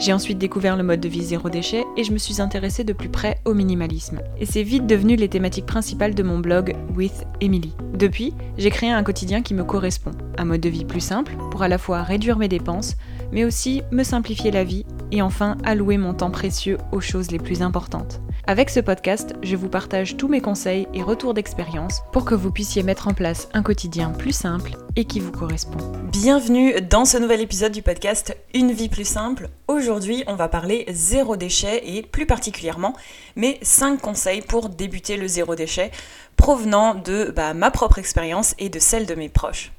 [0.00, 2.94] J'ai ensuite découvert le mode de vie zéro déchet et je me suis intéressée de
[2.94, 4.20] plus près au minimalisme.
[4.38, 7.74] Et c'est vite devenu les thématiques principales de mon blog With Emily.
[7.92, 11.62] Depuis, j'ai créé un quotidien qui me correspond, un mode de vie plus simple pour
[11.62, 12.96] à la fois réduire mes dépenses,
[13.30, 17.38] mais aussi me simplifier la vie et enfin allouer mon temps précieux aux choses les
[17.38, 18.22] plus importantes.
[18.50, 22.50] Avec ce podcast, je vous partage tous mes conseils et retours d'expérience pour que vous
[22.50, 25.78] puissiez mettre en place un quotidien plus simple et qui vous correspond.
[26.10, 29.50] Bienvenue dans ce nouvel épisode du podcast Une vie plus simple.
[29.68, 32.96] Aujourd'hui, on va parler zéro déchet et plus particulièrement
[33.36, 35.92] mes 5 conseils pour débuter le zéro déchet
[36.36, 39.70] provenant de bah, ma propre expérience et de celle de mes proches.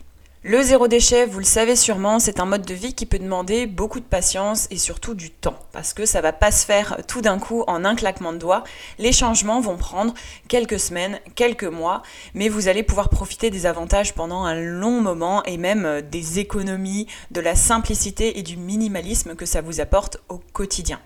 [0.44, 3.68] Le zéro déchet, vous le savez sûrement, c'est un mode de vie qui peut demander
[3.68, 7.22] beaucoup de patience et surtout du temps, parce que ça va pas se faire tout
[7.22, 8.64] d'un coup en un claquement de doigts.
[8.98, 10.16] Les changements vont prendre
[10.48, 12.02] quelques semaines, quelques mois,
[12.34, 16.40] mais vous allez pouvoir profiter des avantages pendant un long moment et même euh, des
[16.40, 21.00] économies, de la simplicité et du minimalisme que ça vous apporte au quotidien.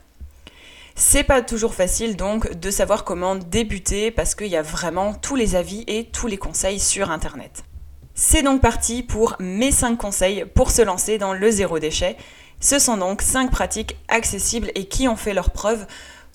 [0.95, 5.35] C'est pas toujours facile donc de savoir comment débuter parce qu'il y a vraiment tous
[5.35, 7.65] les avis et tous les conseils sur internet.
[8.17, 12.15] C'est donc parti pour mes 5 conseils pour se lancer dans le zéro déchet.
[12.61, 15.85] Ce sont donc 5 pratiques accessibles et qui ont fait leur preuve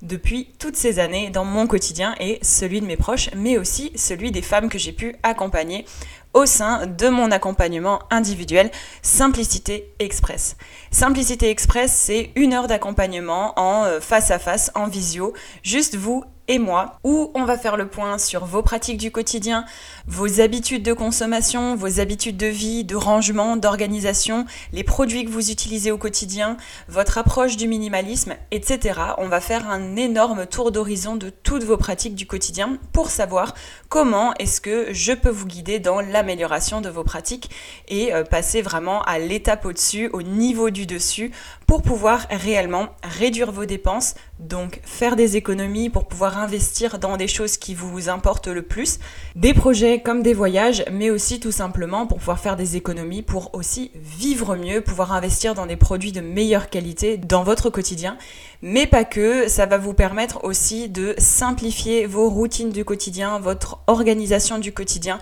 [0.03, 4.31] depuis toutes ces années dans mon quotidien et celui de mes proches, mais aussi celui
[4.31, 5.87] des femmes que j'ai pu accompagner
[6.35, 8.71] au sein de mon accompagnement individuel
[9.01, 10.57] Simplicité Express.
[10.91, 16.25] Simplicité Express, c'est une heure d'accompagnement en euh, face à face, en visio, juste vous
[16.51, 19.65] et moi, où on va faire le point sur vos pratiques du quotidien,
[20.09, 25.53] vos habitudes de consommation, vos habitudes de vie, de rangement, d'organisation, les produits que vous
[25.53, 26.57] utilisez au quotidien,
[26.89, 28.99] votre approche du minimalisme, etc.
[29.19, 33.55] On va faire un énorme tour d'horizon de toutes vos pratiques du quotidien pour savoir
[33.89, 37.49] comment est-ce que je peux vous guider dans l'amélioration de vos pratiques
[37.87, 41.31] et euh, passer vraiment à l'étape au-dessus, au niveau du dessus,
[41.69, 47.29] pour pouvoir réellement réduire vos dépenses, donc faire des économies pour pouvoir investir dans des
[47.29, 48.99] choses qui vous importent le plus,
[49.37, 53.55] des projets comme des voyages, mais aussi tout simplement pour pouvoir faire des économies, pour
[53.55, 58.17] aussi vivre mieux, pouvoir investir dans des produits de meilleure qualité dans votre quotidien.
[58.63, 63.79] Mais pas que, ça va vous permettre aussi de simplifier vos routines du quotidien, votre
[63.87, 65.19] organisation du quotidien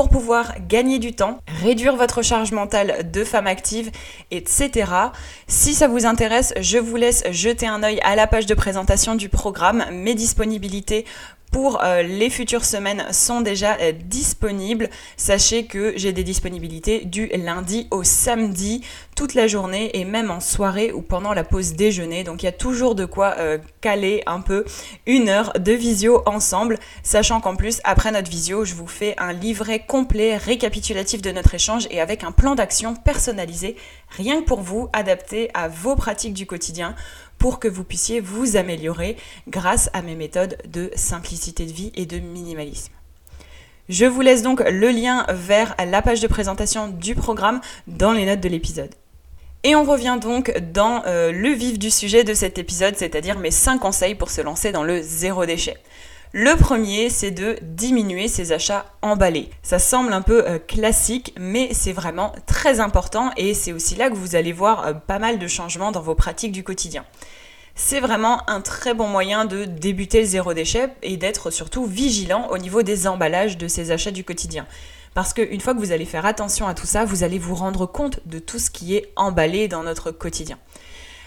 [0.00, 3.90] pour pouvoir gagner du temps, réduire votre charge mentale de femme active,
[4.30, 4.90] etc.
[5.46, 9.14] Si ça vous intéresse, je vous laisse jeter un œil à la page de présentation
[9.14, 11.04] du programme, mes disponibilités
[11.50, 14.88] pour euh, les futures semaines sont déjà euh, disponibles.
[15.16, 18.82] Sachez que j'ai des disponibilités du lundi au samedi,
[19.16, 22.24] toute la journée et même en soirée ou pendant la pause déjeuner.
[22.24, 24.64] Donc il y a toujours de quoi euh, caler un peu
[25.06, 29.32] une heure de visio ensemble, sachant qu'en plus après notre visio, je vous fais un
[29.32, 33.76] livret complet récapitulatif de notre échange et avec un plan d'action personnalisé,
[34.10, 36.94] rien que pour vous, adapté à vos pratiques du quotidien
[37.40, 39.16] pour que vous puissiez vous améliorer
[39.48, 42.92] grâce à mes méthodes de simplicité de vie et de minimalisme.
[43.88, 48.26] Je vous laisse donc le lien vers la page de présentation du programme dans les
[48.26, 48.94] notes de l'épisode.
[49.64, 53.50] Et on revient donc dans euh, le vif du sujet de cet épisode, c'est-à-dire mes
[53.50, 55.76] 5 conseils pour se lancer dans le zéro déchet.
[56.32, 59.50] Le premier, c'est de diminuer ses achats emballés.
[59.64, 64.10] Ça semble un peu euh, classique, mais c'est vraiment très important et c'est aussi là
[64.10, 67.04] que vous allez voir euh, pas mal de changements dans vos pratiques du quotidien
[67.76, 72.48] c'est vraiment un très bon moyen de débuter le zéro déchet et d'être surtout vigilant
[72.50, 74.66] au niveau des emballages de ces achats du quotidien.
[75.14, 77.86] Parce qu'une fois que vous allez faire attention à tout ça, vous allez vous rendre
[77.86, 80.58] compte de tout ce qui est emballé dans notre quotidien.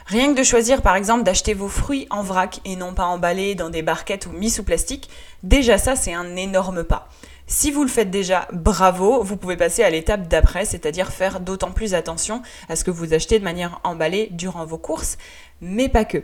[0.06, 3.56] Rien que de choisir par exemple d'acheter vos fruits en vrac et non pas emballés
[3.56, 5.10] dans des barquettes ou mis sous plastique,
[5.44, 7.10] déjà ça c'est un énorme pas.
[7.48, 11.72] Si vous le faites déjà, bravo, vous pouvez passer à l'étape d'après, c'est-à-dire faire d'autant
[11.72, 15.18] plus attention à ce que vous achetez de manière emballée durant vos courses,
[15.62, 16.24] mais pas que.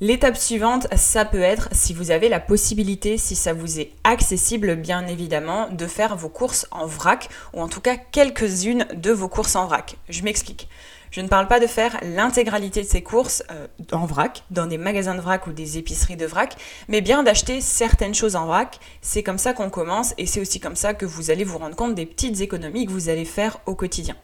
[0.00, 4.74] L'étape suivante, ça peut être, si vous avez la possibilité, si ça vous est accessible
[4.74, 9.28] bien évidemment, de faire vos courses en vrac, ou en tout cas quelques-unes de vos
[9.28, 9.96] courses en vrac.
[10.08, 10.66] Je m'explique.
[11.12, 14.78] Je ne parle pas de faire l'intégralité de ces courses euh, en vrac, dans des
[14.78, 16.56] magasins de vrac ou des épiceries de vrac,
[16.88, 18.80] mais bien d'acheter certaines choses en vrac.
[19.02, 21.76] C'est comme ça qu'on commence et c'est aussi comme ça que vous allez vous rendre
[21.76, 24.16] compte des petites économies que vous allez faire au quotidien.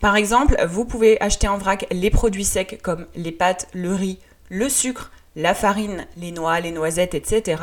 [0.00, 4.18] Par exemple, vous pouvez acheter en vrac les produits secs comme les pâtes, le riz,
[4.48, 7.62] le sucre, la farine, les noix, les noisettes, etc.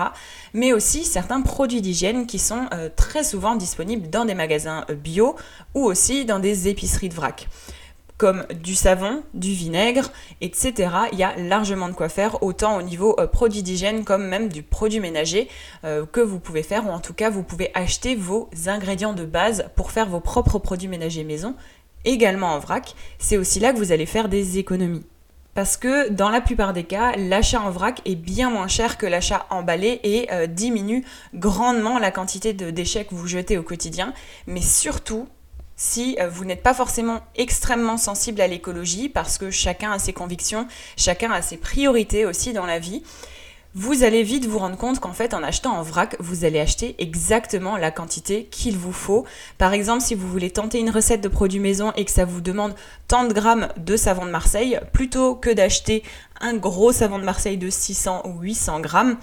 [0.54, 4.94] Mais aussi certains produits d'hygiène qui sont euh, très souvent disponibles dans des magasins euh,
[4.94, 5.36] bio
[5.74, 7.48] ou aussi dans des épiceries de vrac.
[8.18, 10.12] Comme du savon, du vinaigre,
[10.42, 10.90] etc.
[11.12, 14.50] Il y a largement de quoi faire, autant au niveau euh, produit d'hygiène comme même
[14.50, 15.48] du produit ménager
[15.84, 19.26] euh, que vous pouvez faire, ou en tout cas vous pouvez acheter vos ingrédients de
[19.26, 21.56] base pour faire vos propres produits ménagers maison,
[22.06, 22.96] également en vrac.
[23.20, 25.06] C'est aussi là que vous allez faire des économies.
[25.58, 29.08] Parce que dans la plupart des cas, l'achat en vrac est bien moins cher que
[29.08, 31.04] l'achat emballé et euh, diminue
[31.34, 34.14] grandement la quantité de déchets que vous jetez au quotidien.
[34.46, 35.28] Mais surtout,
[35.78, 40.12] si euh, vous n'êtes pas forcément extrêmement sensible à l'écologie, parce que chacun a ses
[40.12, 43.04] convictions, chacun a ses priorités aussi dans la vie,
[43.80, 46.96] vous allez vite vous rendre compte qu'en fait en achetant en vrac, vous allez acheter
[46.98, 49.26] exactement la quantité qu'il vous faut.
[49.60, 52.42] Par exemple, si vous voulez tenter une recette de produits maison et que ça vous
[52.42, 52.74] demande
[53.08, 56.02] tant de grammes de savon de Marseille, plutôt que d'acheter
[56.42, 59.18] un gros savon de Marseille de 600 ou 800 grammes,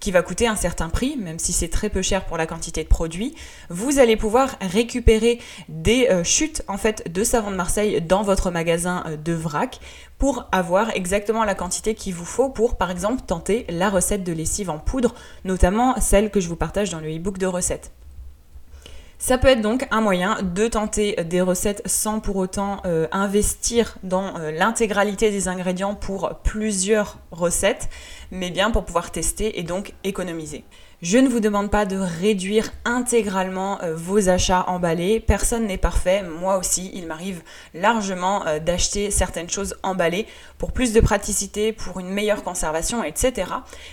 [0.00, 2.82] qui va coûter un certain prix, même si c'est très peu cher pour la quantité
[2.82, 3.34] de produits,
[3.68, 5.38] vous allez pouvoir récupérer
[5.68, 9.78] des euh, chutes en fait de savon de Marseille dans votre magasin euh, de vrac
[10.18, 14.32] pour avoir exactement la quantité qu'il vous faut pour par exemple tenter la recette de
[14.32, 15.14] lessive en poudre,
[15.44, 17.92] notamment celle que je vous partage dans le e-book de recettes.
[19.22, 23.98] Ça peut être donc un moyen de tenter des recettes sans pour autant euh, investir
[24.02, 27.90] dans euh, l'intégralité des ingrédients pour plusieurs recettes,
[28.30, 30.64] mais bien pour pouvoir tester et donc économiser.
[31.02, 35.18] Je ne vous demande pas de réduire intégralement euh, vos achats emballés.
[35.18, 36.22] Personne n'est parfait.
[36.22, 37.40] Moi aussi, il m'arrive
[37.72, 40.26] largement euh, d'acheter certaines choses emballées
[40.58, 43.50] pour plus de praticité, pour une meilleure conservation, etc.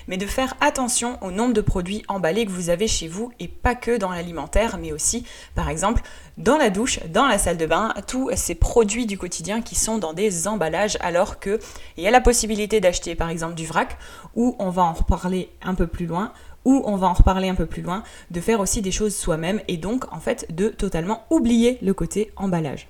[0.09, 3.47] Mais de faire attention au nombre de produits emballés que vous avez chez vous et
[3.47, 5.25] pas que dans l'alimentaire, mais aussi,
[5.55, 6.01] par exemple,
[6.37, 9.97] dans la douche, dans la salle de bain, tous ces produits du quotidien qui sont
[9.97, 11.59] dans des emballages alors que
[11.95, 13.97] il y a la possibilité d'acheter par exemple du vrac
[14.35, 16.31] ou on va en reparler un peu plus loin
[16.67, 19.61] ou on va en reparler un peu plus loin, de faire aussi des choses soi-même
[19.69, 22.89] et donc en fait de totalement oublier le côté emballage.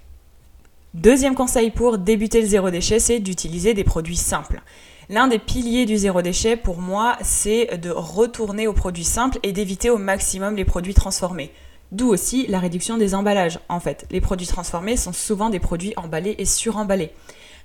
[0.96, 4.64] Deuxième conseil pour débuter le zéro déchet, c'est d'utiliser des produits simples.
[5.10, 9.52] L'un des piliers du zéro déchet pour moi, c'est de retourner aux produits simples et
[9.52, 11.52] d'éviter au maximum les produits transformés.
[11.92, 13.60] D'où aussi la réduction des emballages.
[13.70, 17.12] En fait, les produits transformés sont souvent des produits emballés et suremballés.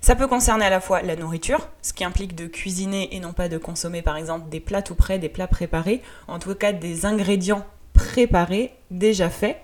[0.03, 3.31] Ça peut concerner à la fois la nourriture, ce qui implique de cuisiner et non
[3.31, 6.73] pas de consommer par exemple des plats tout prêts, des plats préparés, en tout cas
[6.73, 9.61] des ingrédients préparés, déjà faits.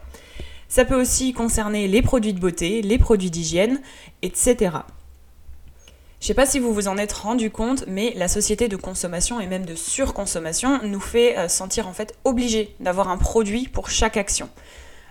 [0.69, 3.81] Ça peut aussi concerner les produits de beauté, les produits d'hygiène,
[4.21, 4.55] etc.
[4.55, 8.77] Je ne sais pas si vous vous en êtes rendu compte, mais la société de
[8.77, 13.67] consommation et même de surconsommation nous fait euh, sentir en fait obligés d'avoir un produit
[13.67, 14.47] pour chaque action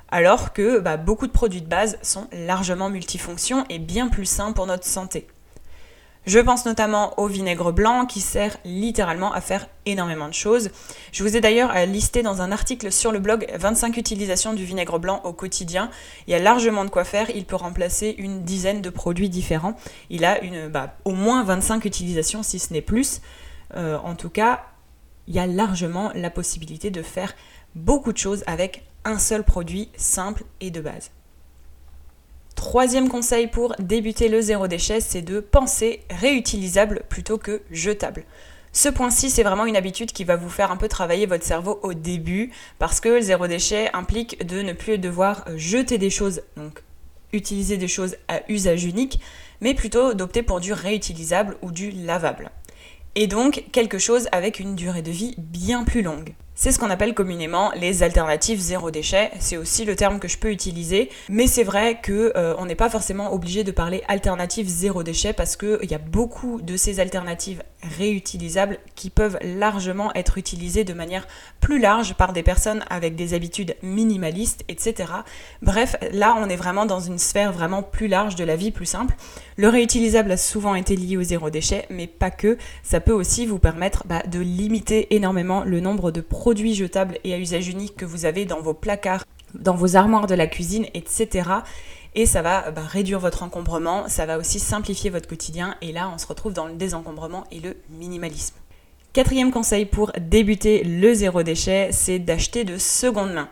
[0.08, 4.52] alors que bah, beaucoup de produits de base sont largement multifonctions et bien plus sains
[4.52, 5.26] pour notre santé.
[6.28, 10.70] Je pense notamment au vinaigre blanc qui sert littéralement à faire énormément de choses.
[11.10, 14.66] Je vous ai d'ailleurs euh, listé dans un article sur le blog 25 utilisations du
[14.66, 15.90] vinaigre blanc au quotidien.
[16.26, 19.74] Il y a largement de quoi faire, il peut remplacer une dizaine de produits différents.
[20.10, 23.22] Il a une, bah, au moins 25 utilisations si ce n'est plus.
[23.74, 24.66] Euh, en tout cas,
[25.28, 27.34] il y a largement la possibilité de faire
[27.74, 31.10] beaucoup de choses avec un seul produit simple et de base.
[32.54, 38.24] Troisième conseil pour débuter le zéro déchet, c'est de penser réutilisable plutôt que jetable.
[38.72, 41.80] Ce point-ci, c'est vraiment une habitude qui va vous faire un peu travailler votre cerveau
[41.82, 46.42] au début, parce que le zéro déchet implique de ne plus devoir jeter des choses,
[46.56, 46.82] donc
[47.32, 49.20] utiliser des choses à usage unique,
[49.60, 52.50] mais plutôt d'opter pour du réutilisable ou du lavable.
[53.14, 56.34] Et donc quelque chose avec une durée de vie bien plus longue.
[56.60, 59.30] C'est ce qu'on appelle communément les alternatives zéro déchet.
[59.38, 62.74] C'est aussi le terme que je peux utiliser, mais c'est vrai que euh, on n'est
[62.74, 66.98] pas forcément obligé de parler alternatives zéro déchet parce qu'il y a beaucoup de ces
[66.98, 67.62] alternatives
[67.96, 71.28] réutilisables qui peuvent largement être utilisées de manière
[71.60, 75.12] plus large par des personnes avec des habitudes minimalistes, etc.
[75.62, 78.84] Bref, là on est vraiment dans une sphère vraiment plus large de la vie, plus
[78.84, 79.14] simple.
[79.56, 82.58] Le réutilisable a souvent été lié au zéro déchet, mais pas que.
[82.82, 87.18] Ça peut aussi vous permettre bah, de limiter énormément le nombre de produits produits jetables
[87.24, 90.46] et à usage unique que vous avez dans vos placards, dans vos armoires de la
[90.46, 91.50] cuisine, etc.
[92.14, 95.74] Et ça va bah, réduire votre encombrement, ça va aussi simplifier votre quotidien.
[95.82, 98.54] Et là, on se retrouve dans le désencombrement et le minimalisme.
[99.12, 103.50] Quatrième conseil pour débuter le zéro déchet, c'est d'acheter de seconde main.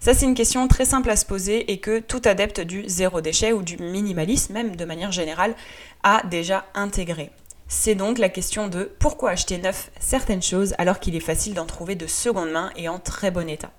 [0.00, 3.20] Ça, c'est une question très simple à se poser et que tout adepte du zéro
[3.20, 5.54] déchet ou du minimalisme, même de manière générale,
[6.02, 7.30] a déjà intégré.
[7.74, 11.64] C'est donc la question de pourquoi acheter neuf certaines choses alors qu'il est facile d'en
[11.64, 13.70] trouver de seconde main et en très bon état.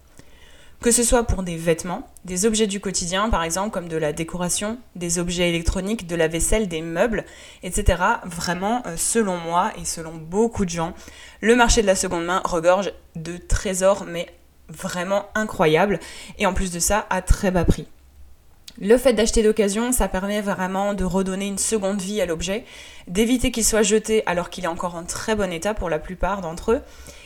[0.82, 4.12] Que ce soit pour des vêtements, des objets du quotidien par exemple comme de la
[4.12, 7.24] décoration, des objets électroniques, de la vaisselle, des meubles,
[7.62, 8.02] etc.
[8.26, 10.96] Vraiment, euh, selon moi et selon beaucoup de gens,
[11.40, 14.26] le marché de la seconde main regorge de trésors mais
[14.70, 16.00] vraiment incroyables
[16.40, 17.88] et en plus de ça à très bas prix.
[18.82, 22.66] Le fait d'acheter d'occasion, ça permet vraiment de redonner une seconde vie à l'objet,
[23.08, 26.42] d'éviter qu'il soit jeté alors qu'il est encore en très bon état pour la plupart
[26.42, 26.82] d'entre eux,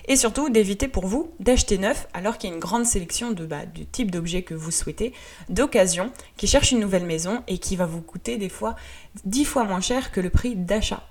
[0.09, 3.45] et surtout d'éviter pour vous d'acheter neuf alors qu'il y a une grande sélection de,
[3.45, 5.13] bah, du type d'objet que vous souhaitez,
[5.47, 8.75] d'occasion, qui cherche une nouvelle maison et qui va vous coûter des fois
[9.23, 11.03] 10 fois moins cher que le prix d'achat.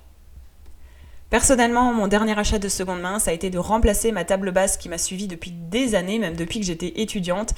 [1.28, 4.76] Personnellement, mon dernier achat de seconde main, ça a été de remplacer ma table basse
[4.76, 7.52] qui m'a suivi depuis des années, même depuis que j'étais étudiante.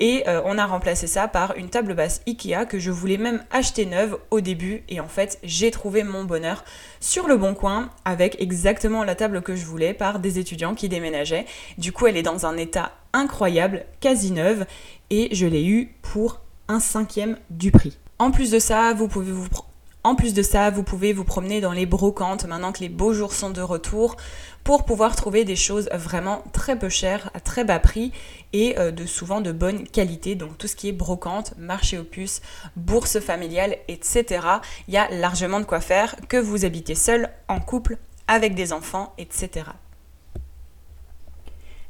[0.00, 3.44] Et euh, on a remplacé ça par une table basse Ikea que je voulais même
[3.50, 4.84] acheter neuve au début.
[4.88, 6.64] Et en fait, j'ai trouvé mon bonheur
[7.00, 10.88] sur le bon coin avec exactement la table que je voulais par des étudiants qui
[10.88, 11.44] déménageaient.
[11.76, 14.64] Du coup, elle est dans un état incroyable, quasi neuve.
[15.10, 17.98] Et je l'ai eu pour un cinquième du prix.
[18.18, 19.48] En plus de ça, vous pouvez vous
[20.02, 23.12] en plus de ça, vous pouvez vous promener dans les brocantes maintenant que les beaux
[23.12, 24.16] jours sont de retour
[24.64, 28.12] pour pouvoir trouver des choses vraiment très peu chères, à très bas prix
[28.54, 30.36] et euh, de souvent de bonne qualité.
[30.36, 32.40] Donc tout ce qui est brocante, marché aux puces,
[32.76, 34.46] bourse familiale, etc.
[34.88, 38.72] Il y a largement de quoi faire, que vous habitez seul, en couple, avec des
[38.72, 39.66] enfants, etc.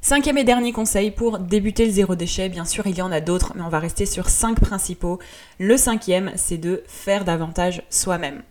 [0.03, 3.21] Cinquième et dernier conseil pour débuter le zéro déchet, bien sûr il y en a
[3.21, 5.19] d'autres, mais on va rester sur cinq principaux.
[5.59, 8.43] Le cinquième, c'est de faire davantage soi-même.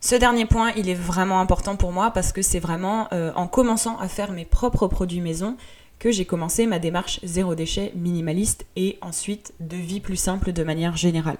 [0.00, 3.46] Ce dernier point, il est vraiment important pour moi parce que c'est vraiment euh, en
[3.46, 5.58] commençant à faire mes propres produits maison
[5.98, 10.64] que j'ai commencé ma démarche zéro déchet minimaliste et ensuite de vie plus simple de
[10.64, 11.38] manière générale.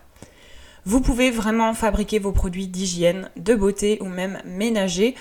[0.85, 5.15] Vous pouvez vraiment fabriquer vos produits d'hygiène, de beauté ou même ménager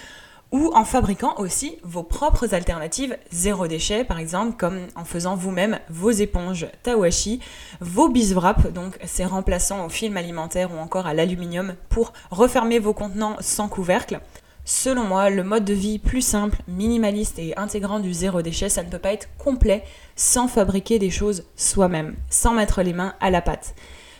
[0.52, 5.80] ou en fabriquant aussi vos propres alternatives zéro déchet, par exemple, comme en faisant vous-même
[5.90, 7.40] vos éponges Tawashi,
[7.82, 12.94] vos biswrap, donc ces remplaçants au film alimentaire ou encore à l'aluminium pour refermer vos
[12.94, 14.20] contenants sans couvercle.
[14.68, 18.82] Selon moi, le mode de vie plus simple, minimaliste et intégrant du zéro déchet, ça
[18.82, 19.84] ne peut pas être complet
[20.16, 23.76] sans fabriquer des choses soi-même, sans mettre les mains à la pâte.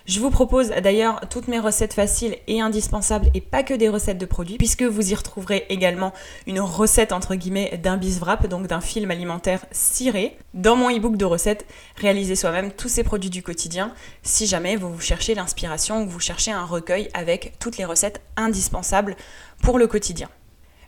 [0.08, 4.20] Je vous propose d'ailleurs toutes mes recettes faciles et indispensables et pas que des recettes
[4.20, 6.14] de produits puisque vous y retrouverez également
[6.46, 11.26] une recette entre guillemets d'un biswrap, donc d'un film alimentaire ciré, dans mon e-book de
[11.26, 16.20] recettes réalisez soi-même tous ces produits du quotidien si jamais vous cherchez l'inspiration ou vous
[16.20, 19.16] cherchez un recueil avec toutes les recettes indispensables
[19.64, 20.30] pour le quotidien.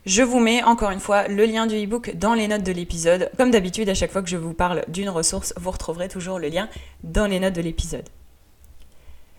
[0.06, 3.32] Je vous mets encore une fois le lien du e-book dans les notes de l'épisode.
[3.36, 6.48] Comme d'habitude, à chaque fois que je vous parle d'une ressource, vous retrouverez toujours le
[6.48, 6.68] lien
[7.02, 8.08] dans les notes de l'épisode.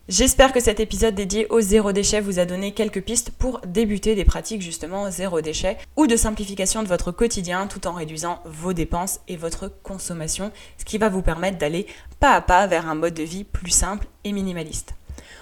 [0.10, 4.16] J'espère que cet épisode dédié au zéro déchet vous a donné quelques pistes pour débuter
[4.16, 8.74] des pratiques justement zéro déchet ou de simplification de votre quotidien tout en réduisant vos
[8.74, 11.86] dépenses et votre consommation, ce qui va vous permettre d'aller
[12.20, 14.96] pas à pas vers un mode de vie plus simple et minimaliste.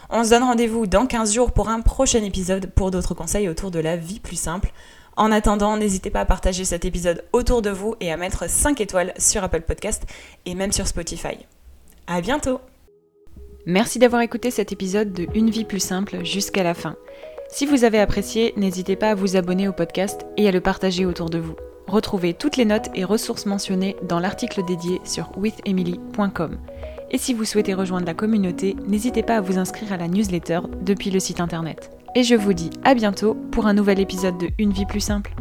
[0.09, 3.71] On se donne rendez-vous dans 15 jours pour un prochain épisode pour d'autres conseils autour
[3.71, 4.73] de la vie plus simple.
[5.15, 8.81] En attendant, n'hésitez pas à partager cet épisode autour de vous et à mettre 5
[8.81, 10.03] étoiles sur Apple Podcast
[10.45, 11.37] et même sur Spotify.
[12.05, 12.59] À bientôt!
[13.69, 16.95] Merci d'avoir écouté cet épisode de Une vie plus simple jusqu'à la fin.
[17.49, 21.05] Si vous avez apprécié, n'hésitez pas à vous abonner au podcast et à le partager
[21.05, 21.57] autour de vous.
[21.85, 26.57] Retrouvez toutes les notes et ressources mentionnées dans l'article dédié sur withemily.com.
[27.11, 30.61] Et si vous souhaitez rejoindre la communauté, n'hésitez pas à vous inscrire à la newsletter
[30.81, 31.91] depuis le site internet.
[32.15, 35.35] Et je vous dis à bientôt pour un nouvel épisode de Une vie plus simple.